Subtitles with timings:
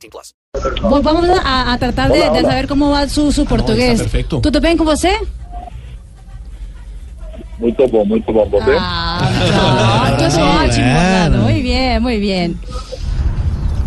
[0.00, 0.34] 18 plus.
[1.04, 2.48] Vamos a, a tratar de, Hola, de hola.
[2.48, 4.00] saber cómo va su, su português.
[4.00, 4.40] perfeito.
[4.40, 5.10] Tudo bem com você?
[7.58, 8.48] Muito bom, muito bom.
[8.48, 8.76] Você?
[8.78, 11.38] Ah, pronto, ótimo, Orlando.
[11.38, 12.58] Muy bien, muy bien.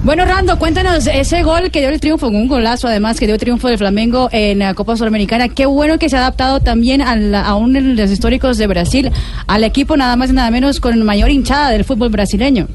[0.03, 3.39] Bueno, Rando, cuéntanos ese gol que dio el triunfo, un golazo además que dio el
[3.39, 5.47] triunfo del Flamengo en la Copa Sudamericana.
[5.47, 8.67] Qué bueno que se ha adaptado también a, la- a uno de los históricos de
[8.67, 9.09] Brasil,
[9.47, 12.67] al equipo nada más y nada menos con mayor hinchada del fútbol brasileño.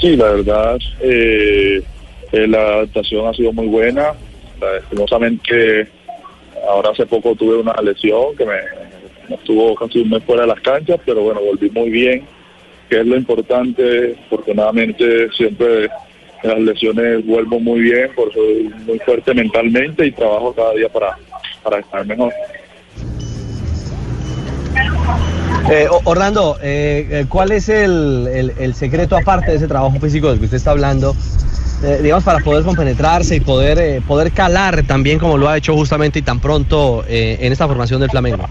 [0.00, 1.82] Sí, la verdad, eh,
[2.30, 4.12] eh, la adaptación ha sido muy buena.
[4.60, 5.88] Lastimosamente,
[6.68, 10.60] ahora hace poco tuve una lesión que me, estuvo casi un mes fuera de las
[10.60, 12.24] canchas, pero bueno, volví muy bien,
[12.88, 14.16] que es lo importante.
[14.26, 15.88] Afortunadamente, siempre
[16.44, 21.18] las lesiones vuelvo muy bien, por soy muy fuerte mentalmente y trabajo cada día para,
[21.64, 22.32] para estar mejor.
[25.70, 30.38] Eh, Orlando, eh, eh, ¿cuál es el, el- secreto aparte de ese trabajo físico del
[30.38, 31.14] que usted está hablando?
[31.84, 35.74] eh, digamos, para poder compenetrarse y poder, eh, poder calar también como lo ha hecho
[35.74, 38.44] justamente y tan pronto en esta formación del Flamengo.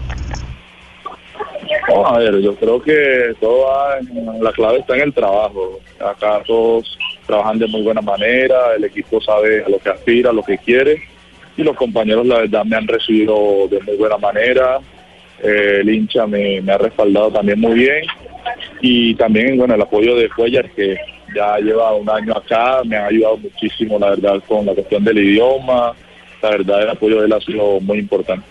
[2.06, 5.78] A ver, yo creo que en- la clave está en el trabajo.
[6.00, 10.32] Acá todos trabajan de muy buena manera, el equipo sabe a lo que aspira, a
[10.32, 11.02] lo que quiere
[11.56, 14.78] y los compañeros la verdad me han recibido de muy buena manera.
[15.42, 18.02] Eh, el hincha me, me ha respaldado también muy bien
[18.80, 20.96] y también bueno el apoyo de Cuellar que
[21.34, 25.18] ya lleva un año acá, me ha ayudado muchísimo la verdad con la cuestión del
[25.18, 25.92] idioma,
[26.42, 28.44] la verdad el apoyo de él ha sido muy importante.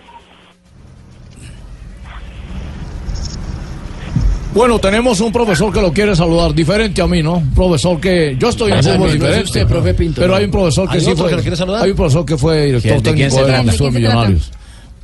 [4.53, 7.35] Bueno, tenemos un profesor que lo quiere saludar, diferente a mí, ¿no?
[7.37, 9.43] Un profesor que yo estoy en fútbol diferente.
[9.43, 11.29] usted, profe Pinto, pero hay un profesor que ¿Hay sí fue.
[11.29, 11.83] que lo quiere saludar?
[11.83, 14.51] Hay un profesor que fue director ¿Quién- de técnico de ¿De se Millonarios.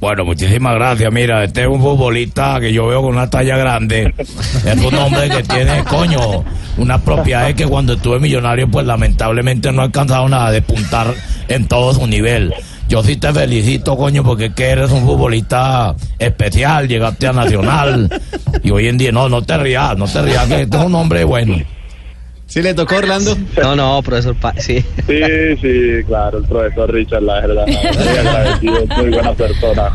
[0.04, 1.14] Bueno, muchísimas gracias.
[1.14, 4.14] Mira, este es un futbolista que yo veo con una talla grande.
[4.18, 6.44] Es un hombre que tiene, coño,
[6.76, 11.08] unas propiedades que cuando estuve millonario, pues lamentablemente no he alcanzado nada de puntar
[11.48, 12.54] en todo su nivel.
[12.90, 18.10] Yo sí te felicito, coño, porque es que eres un futbolista especial, llegaste a Nacional.
[18.62, 20.96] Y hoy en día, no, no te rías, no te rías, que este es un
[20.96, 21.56] hombre bueno.
[22.48, 23.36] ¿Sí le tocó Orlando?
[23.62, 24.80] No, no, profesor, Pa- sí.
[25.08, 25.22] Sí,
[25.62, 29.90] sí, claro, el profesor Richard, la verdad, muy agradecido, es muy buena persona.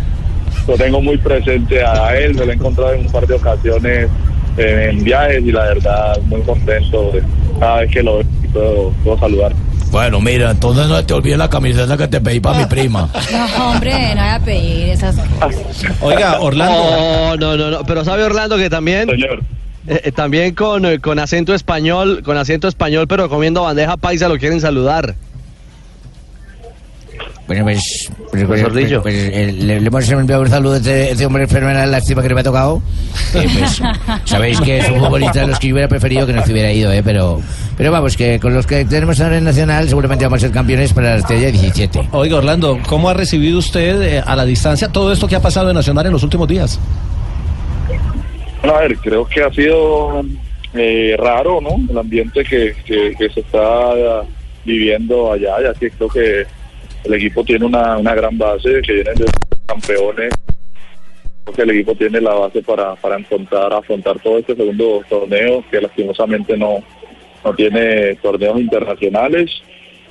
[0.67, 4.09] Lo tengo muy presente a él, me lo he encontrado en un par de ocasiones
[4.57, 7.23] eh, en viajes y la verdad, muy contento de
[7.61, 9.53] cada vez que lo veo y puedo, puedo saludar.
[9.91, 13.09] Bueno, mira, entonces no te olvides la camiseta que te pedí para mi prima.
[13.33, 15.57] No, hombre, no voy a pedir esas cosas.
[16.03, 16.75] Oiga, Orlando.
[16.79, 19.41] No, no, no, no, pero sabe Orlando que también, Señor,
[19.87, 24.29] eh, eh, también con, eh, con acento español, con acento español, pero comiendo bandeja paisa
[24.29, 25.15] lo quieren saludar.
[27.49, 31.25] Bueno, pues, pues, pues, pues, eh, le, le hemos enviado un saludo a este, este
[31.25, 32.83] hombre fenomenal, lástima que no me ha tocado.
[33.33, 33.81] Eh, pues,
[34.27, 36.71] sabéis que es un futbolista de los que yo hubiera preferido que no se hubiera
[36.71, 37.41] ido, eh, pero,
[37.75, 40.93] pero vamos, que con los que tenemos ahora en Nacional seguramente vamos a ser campeones
[40.93, 42.11] para la estrella 17.
[42.13, 45.71] Oiga, Orlando, ¿cómo ha recibido usted eh, a la distancia todo esto que ha pasado
[45.71, 46.79] en Nacional en los últimos días?
[48.63, 50.23] A ver, creo que ha sido
[50.75, 51.77] eh, raro, ¿no?
[51.89, 54.25] El ambiente que, que, se está
[54.65, 56.47] viviendo allá, ya que creo que
[57.05, 59.27] el equipo tiene una, una gran base, que vienen de
[59.67, 60.35] campeones.
[61.45, 65.65] Creo que el equipo tiene la base para, para afrontar, afrontar todo este segundo torneo,
[65.71, 66.83] que lastimosamente no,
[67.45, 69.51] no tiene torneos internacionales.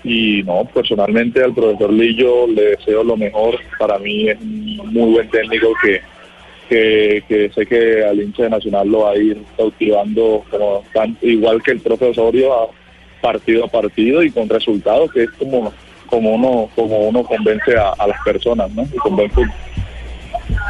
[0.03, 3.59] Y no, personalmente al profesor Lillo le deseo lo mejor.
[3.77, 6.01] Para mí es un muy buen técnico que,
[6.69, 11.17] que, que sé que al hincha de Nacional lo va a ir cautivando como tan-
[11.21, 12.67] igual que el profesorio a
[13.21, 15.73] partido a partido y con resultados que es como
[16.07, 18.83] como uno como uno convence a, a las personas ¿no?
[18.83, 19.51] y con buen fútbol.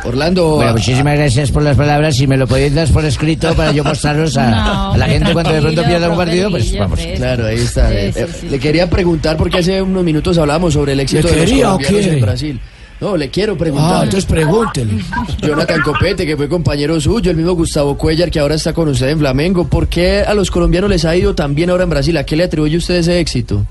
[0.06, 2.16] Orlando, Bueno, muchísimas gracias por las palabras.
[2.16, 5.33] Si me lo podéis dar por escrito para yo mostraros a, No, a la gente
[5.33, 7.00] cuando de pronto pierda un partido, pues vamos.
[7.16, 7.89] Claro, ahí está.
[7.89, 8.50] Sí, Eh, sí, sí.
[8.50, 12.06] Le quería preguntar porque hace unos minutos hablábamos sobre el éxito ¿Le de los colombianos
[12.07, 12.60] en Brasil.
[13.00, 14.02] No, le quiero preguntar.
[14.02, 14.94] Ah, entonces pregúntele.
[15.42, 19.10] Jonathan Copete, que fue compañero suyo, el mismo Gustavo Cuellar, que ahora está con usted
[19.10, 19.68] en Flamengo.
[19.68, 22.18] ¿Por qué a los colombianos les ha ido tan bien ahora en Brasil?
[22.18, 23.64] ¿A qué le atribuye usted ese éxito?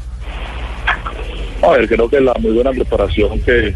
[1.63, 3.75] A ver, creo que la muy buena preparación que,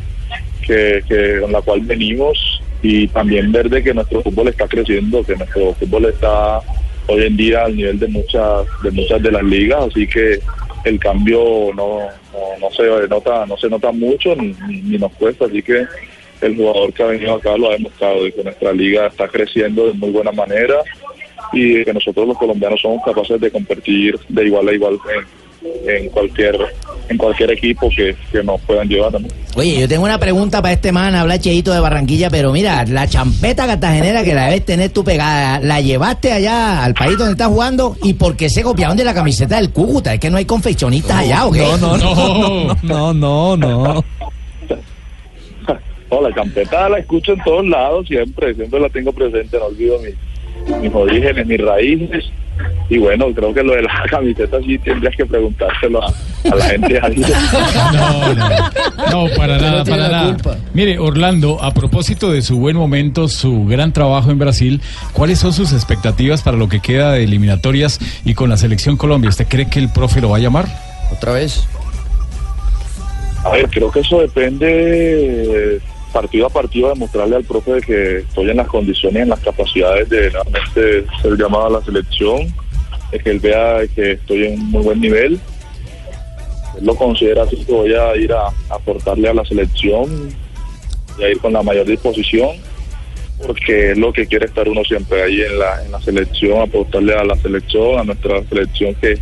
[0.62, 5.24] que, que con la cual venimos y también ver de que nuestro fútbol está creciendo,
[5.24, 6.60] que nuestro fútbol está
[7.08, 10.40] hoy en día al nivel de muchas de muchas de las ligas, así que
[10.84, 11.40] el cambio
[11.74, 12.00] no,
[12.60, 15.86] no, se nota no se nota mucho ni, ni- nos cuesta, así que
[16.40, 19.86] el jugador que ha venido acá lo ha demostrado y que nuestra liga está creciendo
[19.86, 20.76] de muy buena manera
[21.52, 24.98] y que nosotros los colombianos somos capaces de competir de igual a igual
[25.62, 26.56] en cualquier
[27.08, 29.34] en cualquier equipo que, que nos puedan llevar también.
[29.56, 33.08] Oye, yo tengo una pregunta para este man, habla Cheito de Barranquilla, pero mira, la
[33.08, 37.48] champeta cartagenera que la debes tener tú pegada, ¿la llevaste allá al país donde estás
[37.48, 37.96] jugando?
[38.04, 40.14] ¿Y por qué se copiaron de la camiseta del Cúcuta?
[40.14, 41.58] ¿Es que no hay confeccionistas allá o qué?
[41.58, 44.04] No, no, no, no, no, no.
[46.10, 49.98] No, la campeta la escucho en todos lados siempre, siempre la tengo presente, no olvido
[49.98, 52.30] mis, mis orígenes, mis raíces.
[52.90, 56.64] Y bueno, creo que lo de la camiseta sí tendrías que preguntárselo a, a la
[56.66, 57.22] gente ahí.
[57.92, 60.34] No, no, no, para nada, para nada.
[60.34, 60.56] culpa.
[60.74, 64.80] Mire, Orlando, a propósito de su buen momento, su gran trabajo en Brasil,
[65.12, 69.30] ¿cuáles son sus expectativas para lo que queda de eliminatorias y con la selección Colombia?
[69.30, 70.66] ¿Usted cree que el profe lo va a llamar?
[71.12, 71.66] ¿Otra vez?
[73.44, 75.80] A ver, creo que eso depende
[76.12, 79.40] partido a partido de mostrarle al profe de que estoy en las condiciones, en las
[79.40, 82.52] capacidades de nuevamente ser llamado a la selección,
[83.10, 85.40] de que él vea que estoy en un muy buen nivel.
[86.78, 90.28] Él lo considera así que voy a ir a aportarle a la selección
[91.18, 92.50] y a ir con la mayor disposición,
[93.46, 97.14] porque es lo que quiere estar uno siempre ahí en la, en la selección, aportarle
[97.14, 99.18] a la selección, a nuestra selección que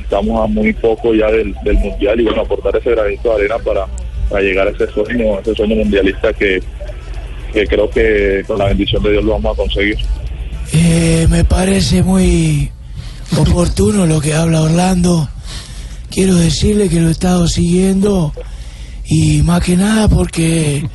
[0.00, 3.58] estamos a muy poco ya del, del mundial y bueno, aportar ese granito de arena
[3.58, 3.86] para,
[4.30, 6.62] para llegar a ese sueño, ese sueño mundialista que,
[7.52, 9.96] que creo que con la bendición de Dios lo vamos a conseguir.
[10.72, 12.70] Eh, me parece muy
[13.36, 15.28] oportuno lo que habla Orlando.
[16.10, 18.32] Quiero decirle que lo he estado siguiendo
[19.04, 20.88] y más que nada porque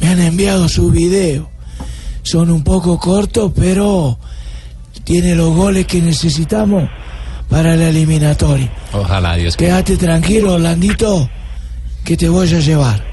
[0.00, 1.46] me han enviado sus videos.
[2.22, 4.18] Son un poco cortos, pero
[5.04, 6.88] tiene los goles que necesitamos
[7.48, 8.72] para la eliminatoria.
[8.92, 9.56] Ojalá Dios.
[9.56, 11.28] Quédate tranquilo, Orlandito,
[12.04, 13.04] que te voy a llevar.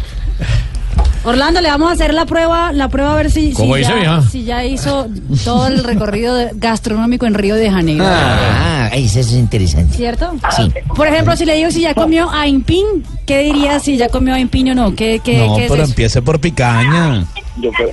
[1.30, 3.90] Orlando, le vamos a hacer la prueba, la prueba a ver si, si, ¿Cómo dice,
[3.90, 4.22] ya, mija?
[4.22, 5.08] si ya hizo
[5.44, 8.04] todo el recorrido de- gastronómico en Río de Janeiro.
[8.06, 9.96] Ah, eso es interesante.
[9.96, 10.32] ¿Cierto?
[10.56, 10.72] Sí.
[10.94, 12.84] Por ejemplo, si le digo si ya comió aimpin,
[13.26, 14.94] ¿qué diría si ya comió aimpin o no?
[14.94, 15.90] ¿Qué, qué, No, qué es pero eso?
[15.92, 17.24] empiece por picaña.
[17.60, 17.90] Yo creo,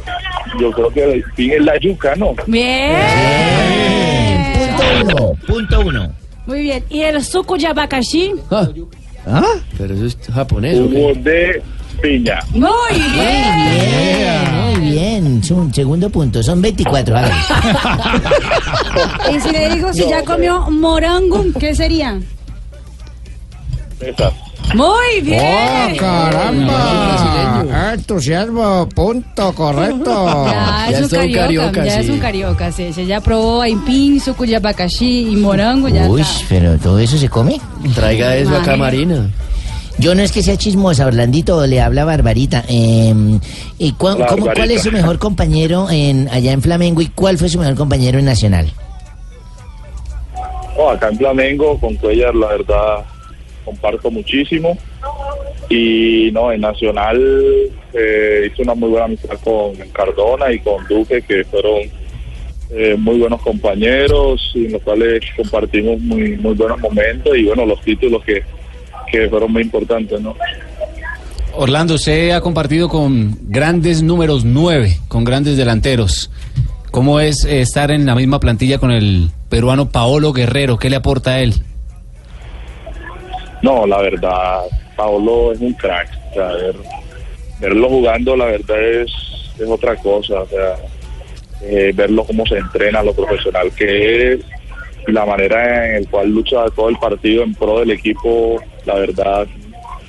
[0.59, 2.33] yo creo que el fin es la yuca, ¿no?
[2.47, 2.95] Bien.
[4.57, 6.11] Punto uno, punto uno.
[6.45, 6.83] Muy bien.
[6.89, 8.33] ¿Y el suku yabakashi?
[8.49, 9.43] Ah,
[9.77, 10.79] Pero eso es japonés.
[10.79, 11.61] Jugo de
[12.01, 12.39] piña.
[12.51, 15.39] Muy Bien, muy bien.
[15.43, 17.17] Es un segundo punto, son 24.
[17.17, 17.33] hágale.
[19.35, 22.19] Y si le digo si ya comió morango, ¿qué sería?
[23.99, 24.31] Esa.
[24.73, 25.93] Muy bien.
[25.93, 27.93] ¡Oh, caramba!
[27.93, 30.45] Entusiasmo, punto, correcto.
[30.47, 31.41] Ya, Ya es un es carioca,
[31.71, 32.11] carioca, ya es sí.
[32.11, 36.33] un carioca, sí, sí, ya probó aimpin, suku yabakashi y morango, ya Uy, está.
[36.49, 37.59] pero todo eso se come.
[37.95, 38.77] Traiga eso acá, Imagínate.
[39.07, 39.29] Marina.
[39.99, 42.63] Yo no es que sea chismosa, Orlandito, le habla Barbarita.
[42.69, 43.13] Eh,
[43.79, 47.75] ¿y ¿Cuál es su mejor compañero en allá en Flamengo y cuál fue su mejor
[47.75, 48.71] compañero en Nacional?
[50.77, 53.05] Oh, acá en Flamengo, con Cuellar, la verdad,
[53.65, 54.77] comparto muchísimo.
[55.67, 57.19] Y no, en Nacional
[57.93, 61.89] eh, hice una muy buena amistad con Cardona y con Duque, que fueron
[62.69, 67.65] eh, muy buenos compañeros, y en los cuales compartimos muy, muy buenos momentos y bueno,
[67.65, 68.43] los títulos que,
[69.11, 70.35] que fueron muy importantes, ¿no?
[71.53, 76.29] Orlando, usted ha compartido con grandes números nueve, con grandes delanteros.
[76.91, 80.77] ¿Cómo es eh, estar en la misma plantilla con el peruano Paolo Guerrero?
[80.77, 81.53] ¿Qué le aporta a él?
[83.61, 84.61] No, la verdad,
[84.95, 86.09] Paolo es un crack.
[86.31, 86.75] O sea, ver-
[87.59, 89.11] verlo jugando, la verdad, es,
[89.59, 90.41] es otra cosa.
[90.41, 90.75] O sea,
[91.63, 94.39] eh, verlo cómo se entrena, lo profesional que es,
[95.07, 99.45] la manera en la cual lucha todo el partido en pro del equipo, la verdad,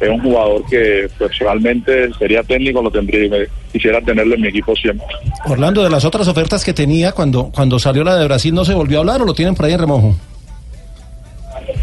[0.00, 4.49] es un jugador que personalmente sería técnico, lo tendría y me- quisiera tenerlo en mi
[4.49, 5.06] equipo siempre.
[5.47, 8.75] Orlando, de las otras ofertas que tenía cuando, cuando salió la de Brasil, ¿no se
[8.75, 10.16] volvió a hablar o lo tienen por ahí en remojo?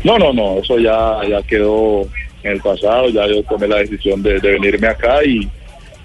[0.03, 2.03] No, no, no, eso ya, ya quedó
[2.43, 5.47] en el pasado, ya yo tomé la decisión de, de venirme acá y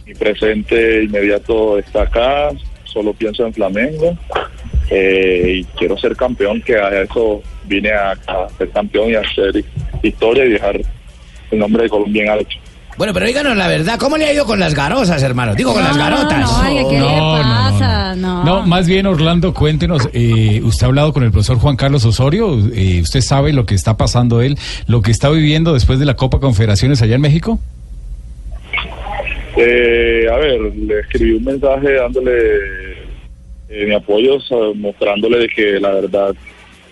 [0.06, 2.50] mi presente inmediato está acá,
[2.84, 4.16] solo pienso en Flamengo
[4.90, 9.20] eh, y quiero ser campeón, que a eso vine a, a ser campeón y a
[9.20, 9.64] hacer
[10.08, 10.80] historia y dejar
[11.50, 12.56] el nombre de Colombia en alto.
[13.00, 15.54] Bueno, pero díganos la verdad, ¿cómo le ha ido con las garosas, hermano?
[15.54, 16.40] Digo, con las garotas.
[16.40, 18.14] No, oiga, ¿qué le pasa?
[18.14, 22.04] No, No, más bien, Orlando, cuéntenos, eh, ¿usted ha hablado con el profesor Juan Carlos
[22.04, 22.58] Osorio?
[22.74, 26.14] Eh, ¿Usted sabe lo que está pasando él, lo que está viviendo después de la
[26.14, 27.58] Copa Confederaciones allá en México?
[29.56, 32.32] Eh, a ver, le escribí un mensaje dándole
[33.70, 34.38] eh, mi apoyo,
[34.74, 36.34] mostrándole de que la verdad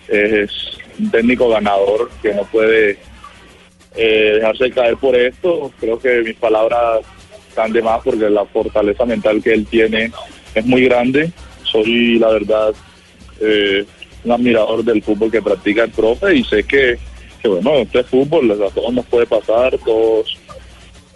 [0.07, 2.97] es un técnico ganador que no puede
[3.95, 5.71] eh, dejarse caer por esto.
[5.79, 7.01] Creo que mis palabras
[7.47, 10.11] están de más porque la fortaleza mental que él tiene
[10.53, 11.31] es muy grande.
[11.63, 12.73] Soy, la verdad,
[13.41, 13.85] eh,
[14.23, 16.97] un admirador del fútbol que practica el profe y sé que,
[17.43, 20.37] bueno, este es fútbol, a todos nos puede pasar, todos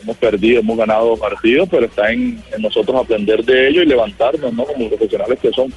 [0.01, 4.53] hemos perdido, hemos ganado partidos, pero está en, en nosotros aprender de ello y levantarnos,
[4.53, 4.65] ¿no?
[4.65, 5.73] Como profesionales que son.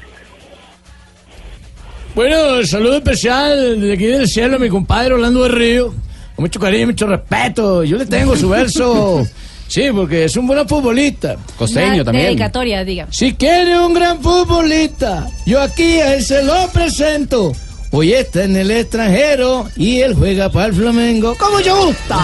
[2.17, 5.95] Bueno, saludo especial desde aquí del cielo, mi compadre Orlando de Río.
[6.35, 7.85] Con mucho cariño, mucho respeto.
[7.85, 9.27] Yo le tengo su verso.
[9.69, 11.35] Sí, porque es un buen futbolista.
[11.59, 13.09] Una Dedicatoria, diga.
[13.11, 17.53] Si quiere un gran futbolista, yo aquí a él se lo presento.
[17.91, 21.35] Hoy está en el extranjero y él juega para el Flamengo.
[21.35, 22.17] ¡Como yo gusta!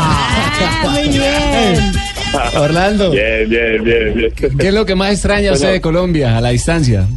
[0.89, 1.93] muy bien.
[2.57, 3.11] Orlando.
[3.11, 4.57] Bien, bien, bien, bien.
[4.57, 7.09] ¿Qué es lo que más extraña usted de Colombia a la distancia?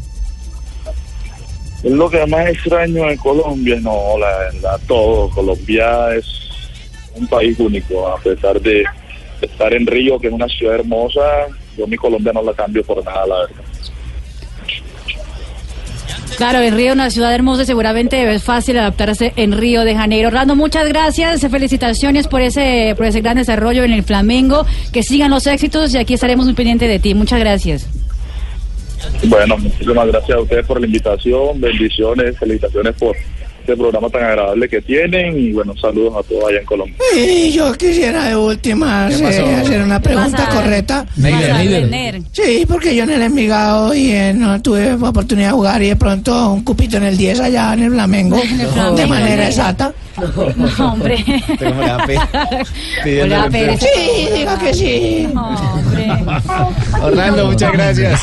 [1.84, 5.30] Es lo que más extraño en Colombia, no, la todo.
[5.30, 6.26] Colombia es
[7.16, 8.84] un país único, a pesar de
[9.42, 11.22] estar en Río, que es una ciudad hermosa,
[11.78, 13.64] yo mi Colombia no la cambio por nada, la verdad.
[16.38, 20.28] Claro, en Río, una ciudad hermosa, seguramente es fácil adaptarse en Río de Janeiro.
[20.28, 25.32] Orlando, muchas gracias, felicitaciones por ese, por ese gran desarrollo en el Flamengo, que sigan
[25.32, 27.14] los éxitos y aquí estaremos muy pendientes de ti.
[27.14, 27.88] Muchas gracias.
[29.28, 33.16] Bueno, muchísimas gracias a ustedes por la invitación, bendiciones, felicitaciones por
[33.66, 36.96] este programa tan agradable que tienen y bueno, saludos a todos allá en Colombia.
[37.18, 41.04] Y yo quisiera de última ¿Qué hacer, una pregunta correcta.
[41.20, 42.22] Tener.
[42.32, 45.96] Sí, porque yo en el Envigado y eh, no tuve oportunidad de jugar y de
[45.96, 48.38] pronto un cupito en el 10 allá en el Flamengo,
[48.74, 48.96] Flamengo.
[48.96, 49.92] de manera exacta.
[50.78, 51.26] No, hombre.
[53.24, 53.80] Hola, Pérez.
[53.80, 55.28] Sí, diga que sí.
[57.02, 58.22] Orlando, muchas gracias.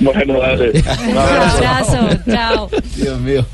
[0.00, 0.70] Bueno, dale.
[1.08, 2.08] Un Un abrazo.
[2.30, 2.70] Chao.
[2.96, 3.44] Dios mío.